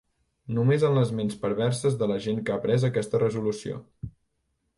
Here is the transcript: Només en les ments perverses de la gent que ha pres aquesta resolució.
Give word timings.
Només 0.59 0.85
en 0.87 0.95
les 0.99 1.11
ments 1.19 1.35
perverses 1.43 1.99
de 1.99 2.07
la 2.13 2.17
gent 2.25 2.41
que 2.49 2.57
ha 2.57 2.59
pres 2.65 2.87
aquesta 2.91 3.21
resolució. 3.27 3.79